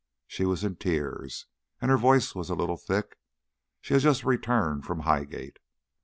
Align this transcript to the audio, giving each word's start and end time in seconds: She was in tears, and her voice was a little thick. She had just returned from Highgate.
She 0.25 0.45
was 0.45 0.63
in 0.63 0.77
tears, 0.77 1.45
and 1.79 1.91
her 1.91 1.97
voice 1.99 2.33
was 2.33 2.49
a 2.49 2.55
little 2.55 2.75
thick. 2.75 3.19
She 3.81 3.93
had 3.93 4.01
just 4.01 4.23
returned 4.25 4.83
from 4.83 5.01
Highgate. 5.01 5.59